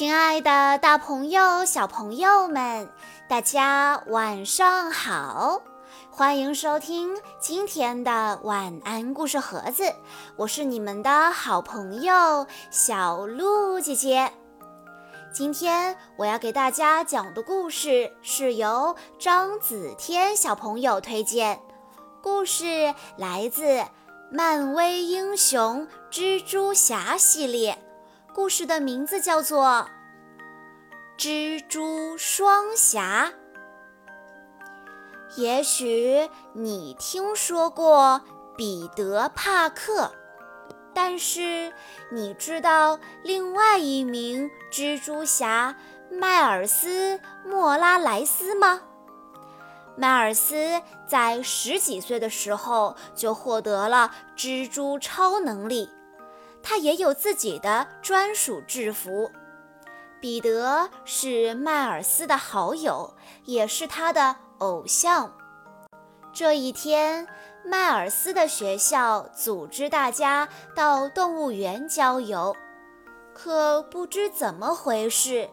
[0.00, 2.88] 亲爱的，大朋友、小朋友们，
[3.28, 5.60] 大家晚上好！
[6.10, 9.94] 欢迎收听今天的晚安故事盒子，
[10.36, 14.32] 我是你们的好朋友小鹿姐姐。
[15.34, 21.60] 今天我要给大家讲的故事是由张子天小朋友推荐，
[22.22, 23.64] 故事来自
[24.32, 27.76] 《漫威英雄蜘蛛侠》系列。
[28.32, 29.88] 故事的名字叫做
[31.20, 33.32] 《蜘蛛双侠》。
[35.40, 38.20] 也许你听说过
[38.56, 40.12] 彼得·帕克，
[40.94, 41.72] 但是
[42.12, 45.74] 你知道另外一名蜘蛛侠
[46.10, 48.80] 迈尔斯·莫拉莱斯吗？
[49.96, 55.90] 迈尔斯在十几岁的时候就获得了蜘蛛超能力。
[56.62, 59.30] 他也有自己的专属制服。
[60.20, 65.32] 彼得是迈尔斯的好友，也是他的偶像。
[66.32, 67.26] 这一天，
[67.64, 72.54] 迈尔斯的学校组织大家到动物园郊游，
[73.32, 75.48] 可不知怎么回事，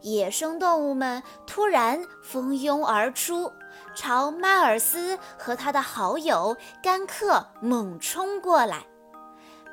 [0.00, 3.52] 野生动物们突然蜂拥而出，
[3.94, 8.86] 朝迈尔斯和他的好友甘克猛冲过来。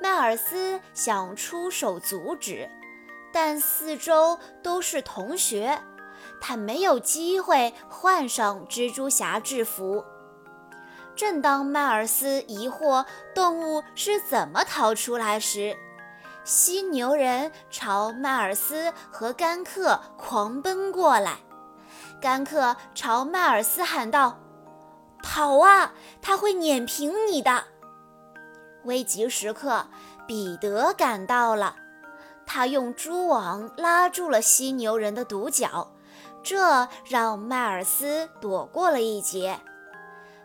[0.02, 2.70] 迈尔斯想出手阻止，
[3.32, 5.82] 但四周都是同学，
[6.42, 10.04] 他没有机会换上蜘蛛侠制服。
[11.16, 13.06] 正当迈尔斯疑惑
[13.36, 15.78] 动物是怎么逃出来时，
[16.44, 21.38] 犀牛人朝迈尔斯和甘克狂奔过来。
[22.20, 24.40] 甘克朝迈尔斯喊道
[25.22, 27.64] ：“跑啊，他会碾平你的！”
[28.86, 29.86] 危急时刻，
[30.28, 31.76] 彼得赶到了。
[32.46, 35.92] 他用蛛网拉住了犀牛人的独角，
[36.44, 39.60] 这让迈尔斯躲过了一劫。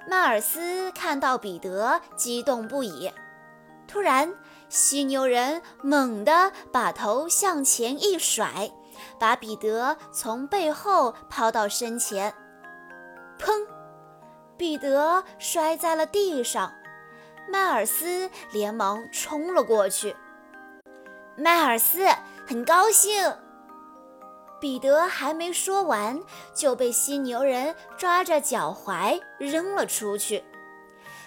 [0.09, 3.13] 迈尔斯看到彼得，激动不已。
[3.87, 4.33] 突然，
[4.69, 8.71] 犀牛人猛地把头向前一甩，
[9.19, 12.33] 把彼得从背后抛到身前。
[13.39, 13.67] 砰！
[14.57, 16.73] 彼得摔在了地上。
[17.51, 20.15] 迈尔斯连忙冲了过去。
[21.37, 22.07] 迈尔斯
[22.47, 23.35] 很高兴。
[24.61, 26.21] 彼得还没说完，
[26.53, 30.45] 就被犀牛人抓着脚踝扔了出去。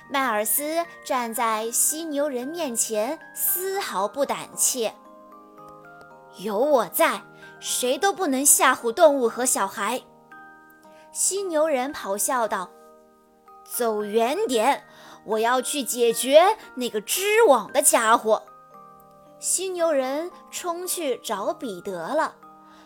[0.10, 4.94] 迈尔斯站在犀牛人面前，丝毫不胆怯。
[6.40, 7.22] 有我在，
[7.62, 10.02] 谁都不能吓唬动物和小孩。
[11.14, 12.70] 犀牛人咆哮道
[13.64, 14.84] ：“走远点！”
[15.26, 18.44] 我要去解决那个织网的家伙。
[19.40, 22.36] 犀牛人冲去找彼得了。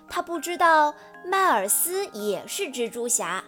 [0.08, 0.94] 他不知道
[1.26, 3.44] 迈尔斯也是蜘蛛侠。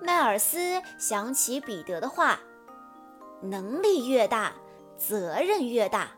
[0.00, 2.40] 迈尔斯想起彼得的话
[3.42, 4.52] ：“能力越大，
[4.96, 6.10] 责任越大。”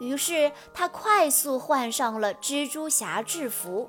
[0.00, 3.88] 于是他快速换上了蜘蛛侠制服。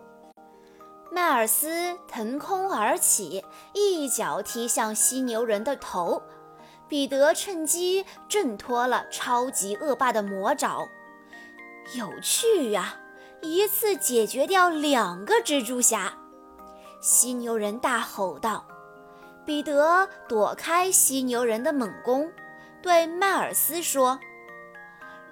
[1.12, 6.22] 迈尔斯腾空而起，一脚踢向犀牛人的头。
[6.88, 10.88] 彼得趁机挣脱了超级恶霸的魔爪，
[11.98, 12.96] 有趣呀！
[13.42, 16.14] 一次解决掉两个蜘蛛侠。
[17.02, 18.66] 犀牛人大吼道。
[19.46, 22.32] 彼得躲开犀牛人的猛攻，
[22.82, 24.18] 对迈尔斯说：“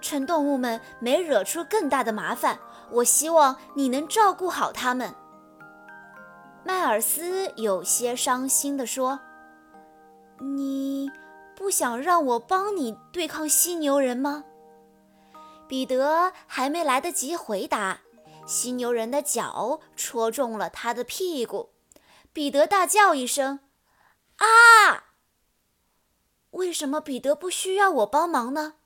[0.01, 5.16] 趁动物们没惹出更大的麻烦，我希望你能照顾好他们。”
[6.66, 9.22] 迈尔斯有些伤心地说
[10.41, 11.09] ：“你。”
[11.61, 14.45] 不想让我帮你对抗犀牛人吗？
[15.67, 18.01] 彼得还没来得及回答，
[18.47, 21.69] 犀牛人的脚戳中了他的屁股。
[22.33, 23.59] 彼得大叫一声
[24.41, 25.03] ：“啊！”
[26.50, 28.77] 为什么彼得不需要我帮忙呢？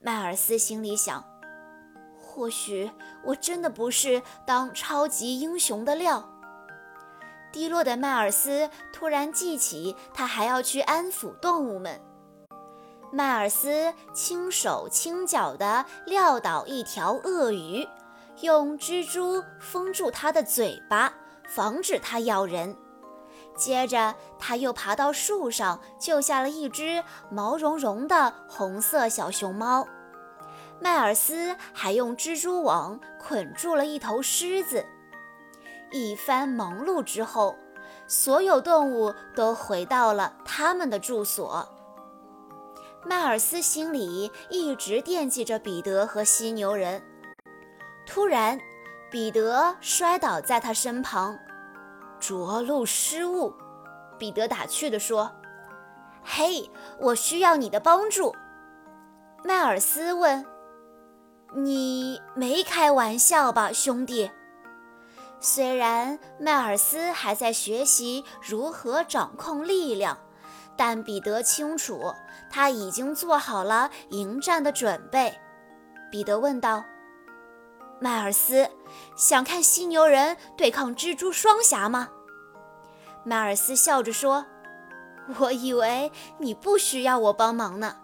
[0.00, 1.24] 迈尔斯心里想：
[2.20, 2.90] 或许
[3.26, 6.33] 我真的不是当超级英雄的料。
[7.54, 12.00] 低落的迈尔斯突然记起，他还要去安抚动物们。
[13.12, 17.86] 迈尔斯轻手轻脚地撂倒一条鳄鱼，
[18.40, 21.14] 用蜘蛛封住它的嘴巴，
[21.46, 22.76] 防止它咬人。
[23.56, 29.86] 接着，他又爬到树上，救下了一只毛茸茸的红色小熊猫。
[30.80, 34.84] 迈尔斯还用蜘蛛网捆住了一头狮子。
[35.94, 37.54] 一番忙碌之后，
[38.08, 41.68] 所有动物都回到了他们的住所。
[43.04, 47.00] 迈尔斯心里一直惦记着彼得和犀牛人。
[48.04, 48.58] 突然，
[49.08, 51.38] 彼得摔倒在他身旁，
[52.18, 53.54] 着陆失误。
[54.18, 55.30] 彼得打趣地说
[56.24, 56.68] ：“嘿，
[56.98, 58.34] 我需要你的帮助。”
[59.44, 60.44] 迈尔斯问
[61.54, 64.32] ：“你没开玩笑吧，兄弟？”
[65.40, 70.18] 虽然迈尔斯还在学习如何掌控力量，
[70.76, 72.14] 但彼得清楚
[72.50, 75.38] 他已经做好了迎战的准备。
[76.10, 76.84] 彼得问道
[78.00, 78.70] ：“迈尔斯，
[79.16, 82.08] 想看犀牛人对抗蜘蛛双侠吗？”
[83.24, 84.46] 迈尔斯笑着说
[85.38, 87.96] ：“我以为你不需要我帮忙呢。”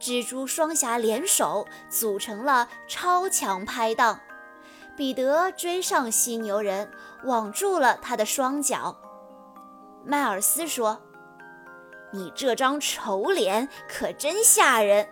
[0.00, 4.20] 蜘蛛双侠联手组成了超强拍档，
[4.96, 6.90] 彼得追上犀牛人，
[7.24, 8.96] 网住了他的双脚。
[10.04, 11.00] 迈尔斯说
[12.12, 15.08] ：“你这张丑脸可真吓人。”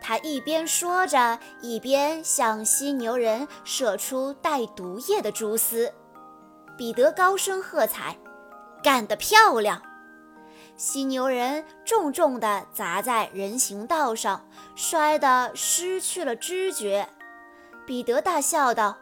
[0.00, 5.92] 他一边说着，一边向犀牛人射出带毒液的蛛丝。
[6.76, 8.16] 彼得高声喝彩
[8.82, 9.82] ：“干得漂亮！”
[10.78, 17.08] 犀牛人重重地砸在人行道上，摔得失去了知觉。
[17.88, 18.98] 彼得大笑道：“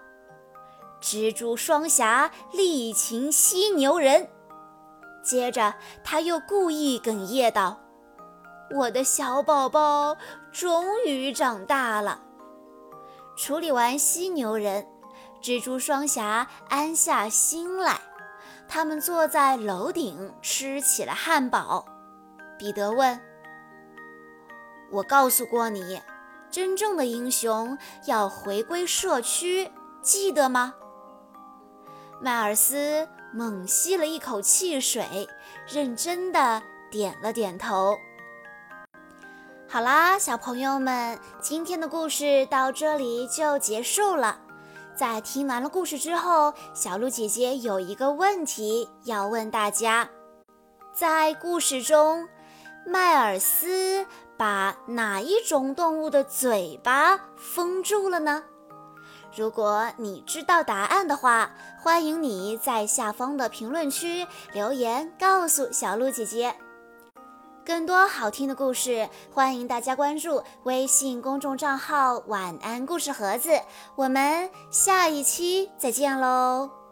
[1.02, 4.30] 蜘蛛双侠力擒犀牛人。”
[5.24, 5.74] 接着
[6.04, 7.80] 他又故意哽咽道
[8.70, 10.16] ：“我的小宝宝
[10.52, 12.20] 终于长大了。”
[13.36, 14.86] 处理完犀牛人。
[15.42, 17.98] 蜘蛛双侠安下心来，
[18.68, 21.84] 他们坐在楼顶吃起了汉堡。
[22.56, 23.20] 彼得问
[24.92, 26.00] ：“我告诉过你，
[26.56, 27.76] 真正的英雄
[28.06, 29.70] 要回归社区，
[30.00, 30.72] 记得吗？”
[32.18, 35.28] 迈尔斯猛吸了一口气水，
[35.68, 37.94] 认真的点了点头。
[39.68, 44.40] 好啦，小朋友们，今天的故事到这里就结束了。
[44.96, 50.08] 在听完了故事之后，小鹿姐姐有一个问题要问大家：
[50.94, 52.26] 在故事中，
[52.86, 58.42] 迈尔斯把哪一种动物的嘴巴封住了呢？
[59.34, 61.50] 如果你知道答案的话，
[61.82, 66.54] 欢迎你在下方的评论区留言告诉小鹿姐姐。
[67.64, 73.50] 更多好听的故事，欢迎大家关注微信公众账号“晚安故事盒子”。
[73.96, 76.85] 我们下一期再见喽！